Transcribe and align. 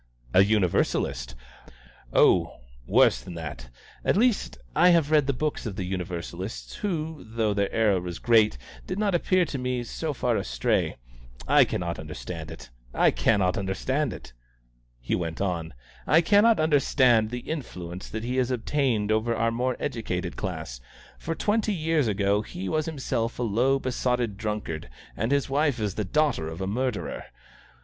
"A 0.33 0.43
Universalist!" 0.43 1.35
"Oh, 2.11 2.55
worse 2.87 3.21
than 3.21 3.35
that 3.35 3.69
at 4.03 4.17
least, 4.17 4.57
I 4.75 4.89
have 4.89 5.11
read 5.11 5.27
the 5.27 5.31
books 5.31 5.67
of 5.67 5.79
Universalists 5.79 6.77
who, 6.77 7.23
though 7.23 7.53
their 7.53 7.71
error 7.71 8.01
was 8.01 8.17
great, 8.17 8.57
did 8.87 8.97
not 8.97 9.13
appear 9.13 9.45
to 9.45 9.59
me 9.59 9.83
so 9.83 10.11
far 10.11 10.37
astray. 10.37 10.97
I 11.47 11.65
cannot 11.65 11.99
understand 11.99 12.49
it! 12.49 12.71
I 12.95 13.11
cannot 13.11 13.59
understand 13.59 14.11
it!" 14.11 14.33
he 14.99 15.13
went 15.13 15.39
on; 15.39 15.71
"I 16.07 16.21
cannot 16.21 16.59
understand 16.59 17.29
the 17.29 17.41
influence 17.41 18.09
that 18.09 18.23
he 18.23 18.37
has 18.37 18.49
obtained 18.49 19.11
over 19.11 19.35
our 19.35 19.51
more 19.51 19.77
educated 19.79 20.35
class; 20.35 20.81
for 21.19 21.35
twenty 21.35 21.75
years 21.75 22.07
ago 22.07 22.41
he 22.41 22.67
was 22.67 22.87
himself 22.87 23.37
a 23.37 23.43
low, 23.43 23.77
besotted 23.77 24.35
drunkard, 24.35 24.89
and 25.15 25.31
his 25.31 25.47
wife 25.47 25.79
is 25.79 25.93
the 25.93 26.03
daughter 26.03 26.47
of 26.47 26.59
a 26.59 26.65
murderer! 26.65 27.25